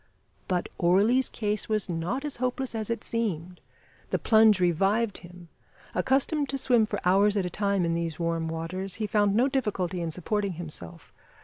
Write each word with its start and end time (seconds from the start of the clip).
But 0.47 0.67
Orley's 0.79 1.29
case 1.29 1.69
was 1.69 1.87
not 1.87 2.25
as 2.25 2.37
hopeless 2.37 2.73
as 2.73 2.89
it 2.89 3.03
seemed. 3.03 3.61
The 4.09 4.17
plunge 4.17 4.59
revived 4.59 5.19
him. 5.19 5.47
Accustomed 5.93 6.49
to 6.49 6.57
swim 6.57 6.87
for 6.87 6.99
hours 7.05 7.37
at 7.37 7.45
a 7.45 7.51
time 7.51 7.85
in 7.85 7.93
these 7.93 8.17
warm 8.17 8.47
waters, 8.47 8.95
he 8.95 9.05
found 9.05 9.35
no 9.35 9.47
difficulty 9.47 10.01
in 10.01 10.09
supporting 10.09 10.53
himself. 10.53 11.13